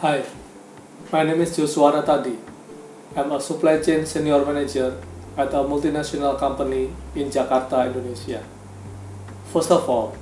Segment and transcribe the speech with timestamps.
[0.00, 0.24] Hi,
[1.12, 2.34] my name is Joshua Ratadi.
[3.14, 4.96] I'm a supply chain senior manager
[5.36, 8.40] at a multinational company in Jakarta, Indonesia.
[9.52, 10.16] First of all,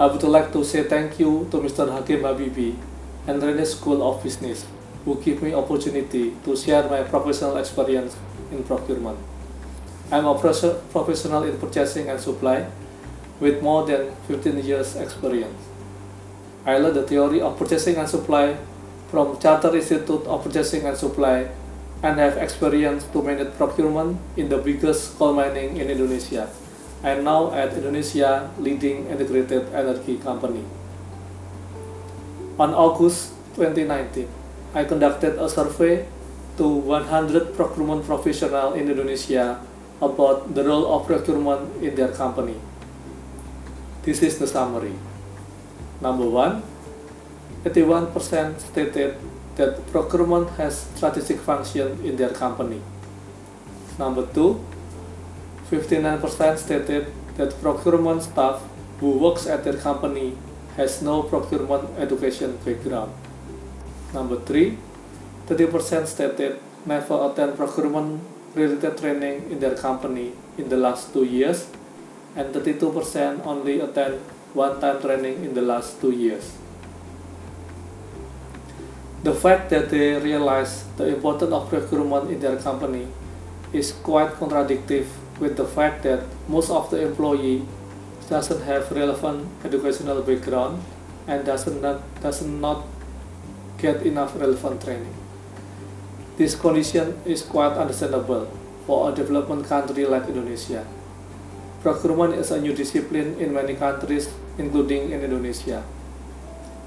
[0.00, 1.92] I would like to say thank you to Mr.
[1.92, 2.72] Hakim Habibi
[3.26, 4.64] and Rene School of Business
[5.04, 8.16] who give me opportunity to share my professional experience
[8.50, 9.20] in procurement.
[10.10, 12.64] I'm a professional in purchasing and supply
[13.44, 15.60] with more than 15 years experience.
[16.64, 18.56] I learned the theory of purchasing and supply
[19.08, 21.48] from Chartered Institute of Purchasing and Supply
[22.02, 26.48] and have experience to manage procurement in the biggest coal mining in Indonesia.
[27.02, 30.62] Am now at Indonesia leading integrated energy company.
[32.58, 34.26] On August 2019,
[34.74, 36.06] I conducted a survey
[36.58, 39.62] to 100 procurement professionals in Indonesia
[40.02, 42.58] about the role of procurement in their company.
[44.02, 44.94] This is the summary.
[46.02, 46.62] Number one,
[47.64, 49.16] 81% stated
[49.56, 52.80] that procurement has strategic function in their company.
[53.98, 54.64] Number two,
[55.70, 58.62] 59% stated that procurement staff
[59.00, 60.38] who works at their company
[60.76, 63.12] has no procurement education background.
[64.14, 64.78] Number three,
[65.46, 68.22] 30% stated never attend procurement
[68.54, 71.66] related training in their company in the last two years,
[72.36, 74.20] and 32% only attend
[74.54, 76.56] one-time training in the last two years.
[79.28, 83.04] The fact that they realize the importance of procurement in their company
[83.76, 85.04] is quite contradictory
[85.38, 87.68] with the fact that most of the employee
[88.30, 90.80] doesn't have relevant educational background
[91.26, 92.88] and does not, does not
[93.76, 95.12] get enough relevant training.
[96.38, 98.48] This condition is quite understandable
[98.86, 100.86] for a development country like Indonesia.
[101.82, 105.84] Procurement is a new discipline in many countries, including in Indonesia.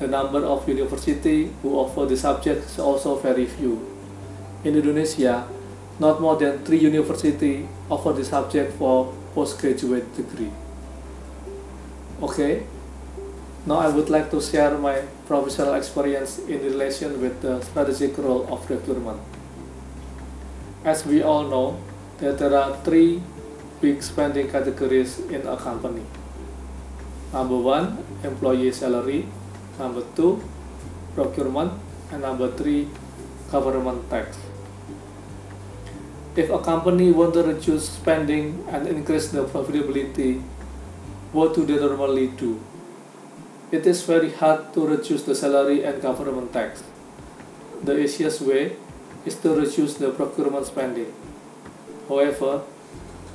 [0.02, 3.77] The number of universities who offer the subject is also very few.
[4.66, 5.45] In Indonesia,
[6.00, 10.50] not more than three universities offer the subject for postgraduate degree.
[12.17, 12.66] Okay,
[13.67, 18.50] now I would like to share my professional experience in relation with the strategic role
[18.50, 19.22] of procurement.
[20.84, 21.78] As we all know,
[22.17, 23.22] that there are three
[23.79, 26.01] big spending categories in a company.
[27.31, 29.29] Number one, employee salary
[29.81, 30.38] number two
[31.16, 31.74] procurement.
[32.12, 32.88] And number three
[33.52, 34.38] government tax.
[36.36, 40.44] If a company want to reduce spending and increase the profitability
[41.31, 42.59] what do they normally do?
[43.72, 46.84] It is very hard to reduce the salary and government tax.
[47.81, 48.75] The easiest way
[49.25, 51.14] is to reduce the procurement spending.
[52.09, 52.64] However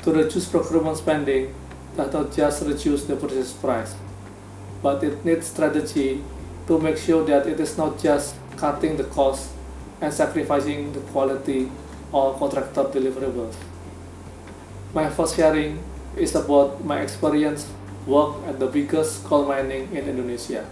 [0.03, 1.55] to reduce procurement spending
[1.97, 3.97] does not just reduce the purchase price.
[4.83, 6.23] But it needs strategy
[6.67, 9.51] to make sure that it is not just cutting the cost
[10.01, 11.71] and sacrificing the quality
[12.13, 13.55] or contractor deliverables.
[14.95, 15.83] My first sharing
[16.17, 17.69] is about my experience
[18.07, 20.65] work at the biggest coal mining in Indonesia.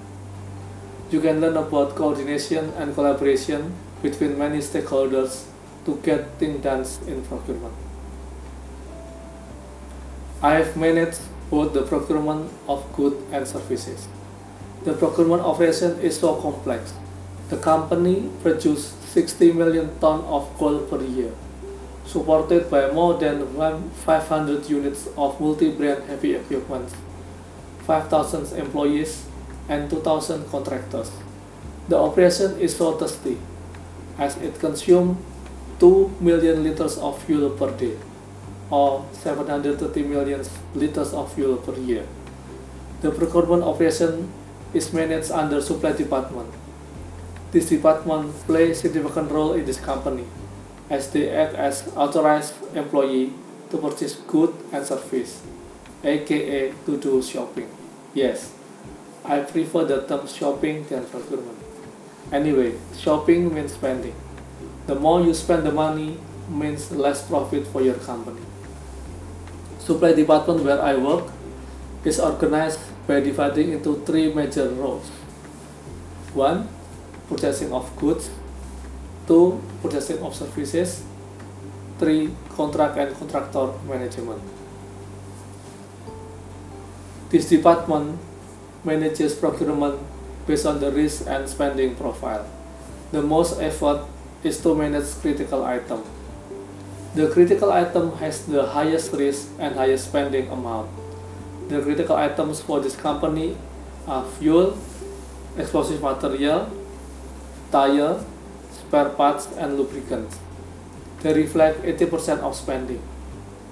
[1.10, 5.44] You can learn about coordination and collaboration between many stakeholders
[5.84, 7.74] to get things done in procurement.
[10.42, 14.08] I have managed both the procurement of goods and services.
[14.84, 16.92] The procurement operation is so complex.
[17.48, 21.32] The company produces 60 million tons of coal per year,
[22.04, 23.48] supported by more than
[24.04, 26.92] 500 units of multi-brand heavy equipment,
[27.86, 29.24] 5,000 employees,
[29.68, 31.10] and 2,000 contractors.
[31.88, 33.38] The operation is so thirsty,
[34.18, 35.16] as it consumes
[35.80, 37.96] 2 million liters of fuel per day,
[38.68, 42.06] or 730 million liters of fuel per year.
[43.00, 44.28] The procurement operation
[44.74, 46.52] is managed under supply department.
[47.52, 50.26] This department plays significant role in this company,
[50.90, 53.32] as they act as authorized employee
[53.70, 55.40] to purchase goods and service,
[56.02, 57.70] aka to do shopping.
[58.12, 58.52] Yes,
[59.24, 61.58] I prefer the term shopping than procurement.
[62.32, 64.14] Anyway, shopping means spending.
[64.86, 68.42] The more you spend the money means less profit for your company.
[69.78, 71.30] Supply department where I work
[72.04, 75.08] is organized by dividing into three major roles.
[76.32, 76.68] One,
[77.28, 78.30] purchasing of goods.
[79.26, 81.04] Two, purchasing of services.
[81.98, 84.42] Three, contract and contractor management.
[87.28, 88.18] This department
[88.84, 90.00] manages procurement
[90.46, 92.46] based on the risk and spending profile.
[93.12, 94.04] The most effort
[94.42, 96.04] is to manage critical item.
[97.14, 100.90] The critical item has the highest risk and highest spending amount
[101.68, 103.56] the critical items for this company
[104.06, 104.76] are fuel,
[105.56, 106.70] explosive material,
[107.70, 108.22] tire,
[108.70, 110.38] spare parts, and lubricants.
[111.22, 113.02] They reflect 80% of spending.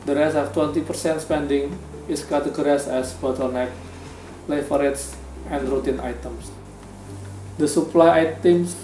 [0.07, 1.79] The rest of 20% spending
[2.09, 3.71] is categorized as bottleneck,
[4.49, 5.01] leverage,
[5.51, 6.51] and routine items.
[7.59, 8.75] The supply items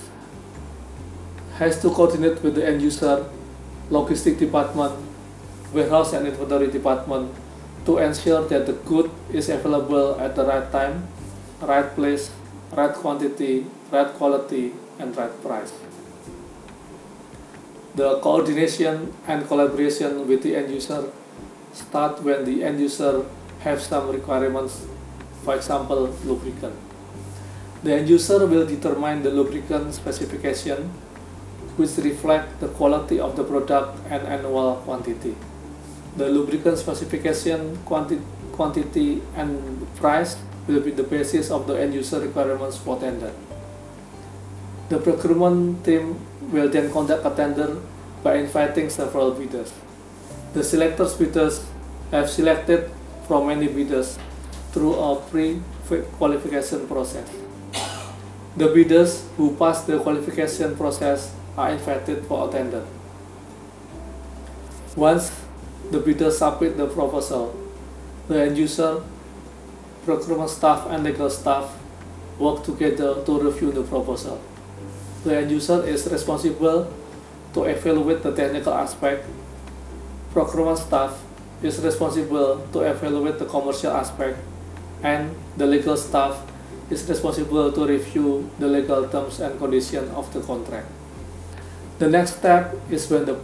[1.57, 3.27] has to coordinate with the end user,
[3.91, 4.95] logistic department,
[5.73, 7.33] warehouse and inventory department
[7.85, 11.07] to ensure that the good is available at the right time,
[11.61, 12.31] right place,
[12.73, 15.73] right quantity, right quality, and right price.
[17.95, 21.11] The coordination and collaboration with the end user
[21.73, 23.25] start when the end user
[23.61, 24.87] have some requirements,
[25.43, 26.77] for example, lubricant.
[27.83, 30.91] The end user will determine the lubricant specification
[31.77, 35.37] which reflect the quality of the product and annual quantity.
[36.19, 38.19] The lubricant specification, quanti
[38.51, 40.35] quantity, and price
[40.67, 43.31] will be the basis of the end user requirements for tender.
[44.89, 46.19] The procurement team
[46.51, 47.79] will then conduct a tender
[48.25, 49.73] by inviting several bidders.
[50.55, 51.65] The selectors bidders
[52.11, 52.91] have selected
[53.29, 54.19] from many bidders
[54.73, 57.31] through a pre-qualification process.
[58.57, 62.85] The bidders who pass the qualification process are invited for a tender.
[64.97, 65.31] Once
[65.91, 67.57] the bidder submit the proposal,
[68.29, 69.03] the end user,
[70.05, 71.77] procurement staff and legal staff
[72.39, 74.41] work together to review the proposal.
[75.25, 76.93] The end user is responsible
[77.55, 79.27] to evaluate the technical aspect.
[80.33, 81.21] Procurement staff
[81.63, 84.39] is responsible to evaluate the commercial aspect
[85.03, 86.41] and the legal staff
[86.91, 90.87] is responsible to review the legal terms and conditions of the contract.
[91.99, 93.37] The next step is when the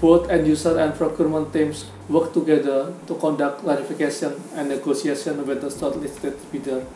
[0.00, 5.68] both end user and procurement teams work together to conduct clarification and negotiation with the
[5.68, 6.86] shortlisted bidder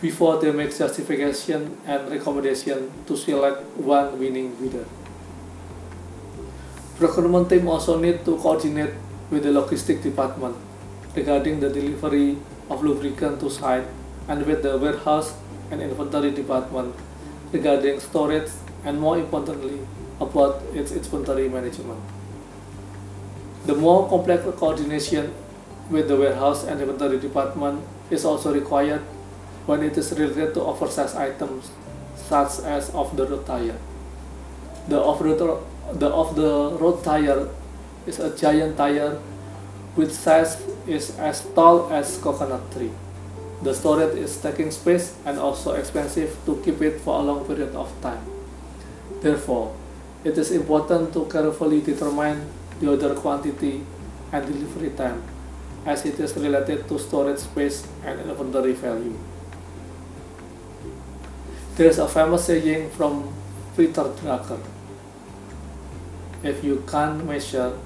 [0.00, 4.84] before they make justification and recommendation to select one winning bidder.
[6.98, 8.94] Procurement team also need to coordinate
[9.30, 10.56] with the logistic department
[11.16, 12.38] regarding the delivery
[12.70, 13.84] of lubricant to site
[14.28, 15.34] and with the warehouse
[15.70, 16.94] and inventory department
[17.52, 18.50] regarding storage
[18.84, 19.80] and more importantly
[20.20, 22.00] about its inventory management.
[23.66, 25.34] The more complex coordination
[25.90, 29.02] with the warehouse and inventory department is also required
[29.66, 31.70] when it is related to oversized items
[32.16, 33.76] such as off-the-road tire.
[34.88, 37.48] The off-the-road the off-the-road tire
[38.06, 39.18] is a giant tire
[39.94, 42.90] which size is as tall as coconut tree.
[43.62, 47.74] The storage is taking space and also expensive to keep it for a long period
[47.74, 48.22] of time.
[49.22, 49.74] Therefore,
[50.26, 52.50] it is important to carefully determine
[52.80, 53.86] the order quantity
[54.32, 55.22] and delivery time
[55.86, 59.14] as it is related to storage space and inventory value.
[61.76, 63.32] There is a famous saying from
[63.76, 64.58] Peter Drucker
[66.42, 67.78] if you can't measure,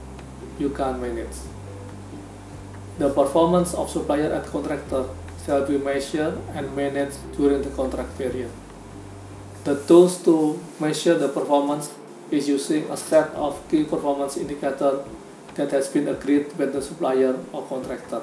[0.58, 1.36] you can't manage.
[2.98, 5.04] The performance of supplier and contractor
[5.44, 8.50] shall be measured and managed during the contract period.
[9.64, 11.92] The tools to measure the performance
[12.30, 15.06] is using a set of key performance indicators
[15.54, 18.22] that has been agreed with the supplier or contractor.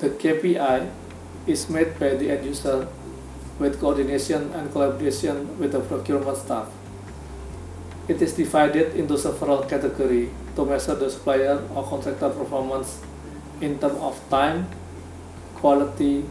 [0.00, 0.90] The KPI
[1.46, 2.88] is made by the end user
[3.58, 6.68] with coordination and collaboration with the procurement staff.
[8.08, 13.00] It is divided into several categories to measure the supplier or contractor performance
[13.60, 14.66] in terms of time,
[15.54, 16.24] quality,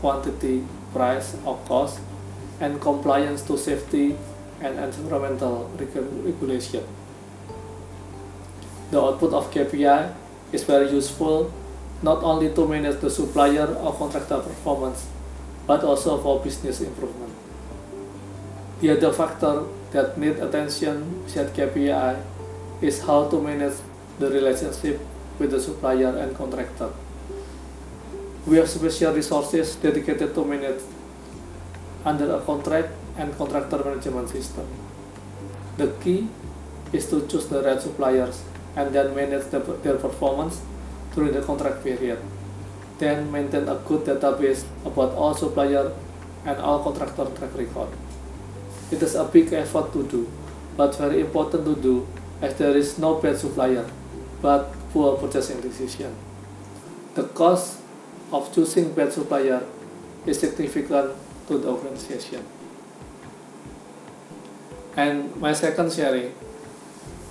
[0.00, 0.62] quantity,
[0.92, 2.00] price or cost,
[2.60, 4.16] and compliance to safety
[4.60, 6.84] and environmental regulation.
[8.90, 10.14] The output of KPI
[10.52, 11.52] is very useful
[12.02, 15.06] not only to manage the supplier or contractor performance,
[15.66, 17.32] but also for business improvement.
[18.80, 22.22] The other factor that need attention beside KPI
[22.80, 23.76] is how to manage
[24.18, 25.00] the relationship
[25.38, 26.90] with the supplier and contractor.
[28.46, 30.80] We have special resources dedicated to manage
[32.04, 32.88] under a contract
[33.20, 34.66] and contractor management system.
[35.76, 36.28] The key
[36.92, 38.42] is to choose the right suppliers
[38.76, 40.60] and then manage the, their performance
[41.14, 42.18] during the contract period.
[42.98, 45.92] Then maintain a good database about all supplier
[46.44, 47.88] and all contractor track record.
[48.90, 50.28] It is a big effort to do,
[50.76, 52.08] but very important to do
[52.40, 53.88] as there is no bad supplier,
[54.40, 56.16] but poor purchasing decision.
[57.14, 57.80] The cost
[58.32, 59.62] of choosing bad supplier
[60.26, 61.12] is significant
[61.48, 62.44] to the organization.
[64.96, 66.34] And my second sharing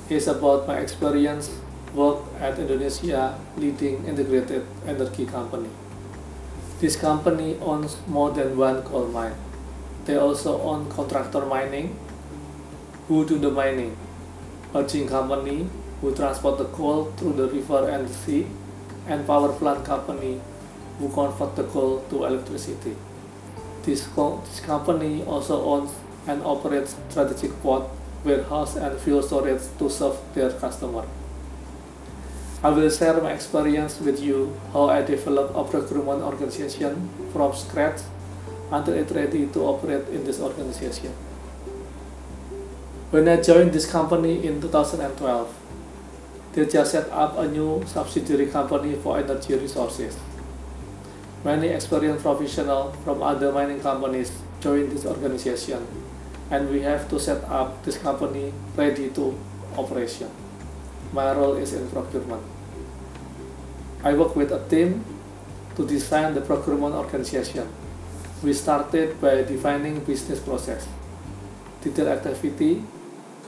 [0.10, 1.52] is about my experience
[1.94, 5.70] work at Indonesia leading integrated energy company.
[6.80, 9.36] This company owns more than one coal mine
[10.06, 11.96] They also own contractor mining,
[13.08, 13.96] who do the mining,
[14.74, 15.70] urging company,
[16.02, 18.48] who transport the coal through the river and the sea,
[19.08, 20.42] and power plant company,
[20.98, 22.96] who convert the coal to electricity.
[23.84, 25.92] This, co- this company also owns
[26.30, 27.84] and operates strategic port,
[28.24, 31.04] warehouse, and fuel storage to serve their customer.
[32.62, 38.02] I will share my experience with you how I developed a procurement organization from scratch
[38.72, 41.14] until it ready to operate in this organization.
[43.12, 45.56] When I joined this company in 2012,
[46.54, 50.18] they just set up a new subsidiary company for energy resources.
[51.44, 55.88] Many experienced professionals from other mining companies joined this organization,
[56.52, 59.38] and we have to set up this company ready to
[59.78, 60.30] operation.
[61.14, 62.44] My role is in procurement.
[64.04, 65.06] I work with a team
[65.76, 67.68] to design the procurement organization.
[68.44, 70.88] We started by defining business process,
[71.82, 72.84] detailed activity,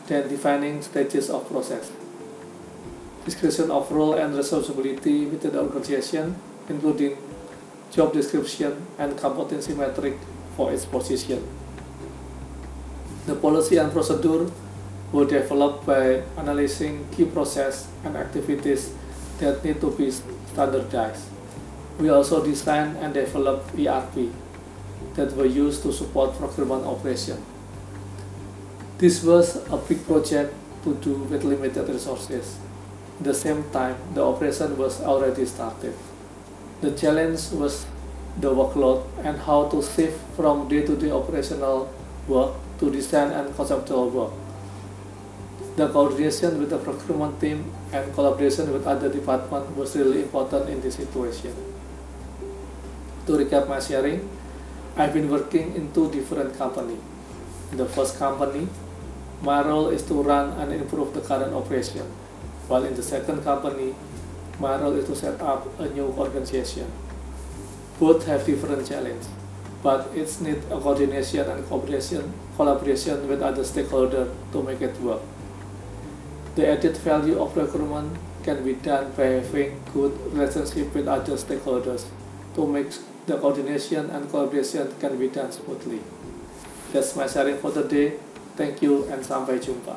[0.07, 1.91] then defining stages of process.
[3.25, 6.35] Description of role and responsibility within the organization,
[6.67, 7.17] including
[7.91, 10.17] job description and competency metric
[10.55, 11.47] for its position.
[13.25, 14.49] The policy and procedure
[15.11, 18.93] were developed by analyzing key process and activities
[19.39, 21.25] that need to be standardized.
[21.99, 24.33] We also designed and developed ERP
[25.15, 27.43] that were used to support procurement operation.
[28.97, 32.57] This was a big project to do with limited resources.
[33.19, 35.93] At the same time, the operation was already started.
[36.81, 37.85] The challenge was
[38.39, 41.93] the workload and how to shift from day-to-day operational
[42.27, 44.33] work to design and conceptual work.
[45.77, 50.81] The coordination with the procurement team and collaboration with other departments was really important in
[50.81, 51.55] this situation.
[53.27, 54.27] To recap my sharing,
[54.97, 56.99] I've been working in two different companies.
[57.71, 58.67] The first company,
[59.41, 62.03] my role is to run and improve the current operation,
[62.67, 63.95] while in the second company,
[64.59, 66.91] my role is to set up a new organization.
[67.99, 69.29] Both have different challenges,
[69.83, 75.21] but it's need a coordination and cooperation, collaboration with other stakeholders to make it work.
[76.55, 82.05] The added value of procurement can be done by having good relationship with other stakeholders
[82.55, 82.87] to make
[83.25, 85.99] the coordination and collaboration can be done smoothly.
[86.91, 88.19] That's my sharing for today.
[88.57, 89.95] Thank you and sampai jumpa.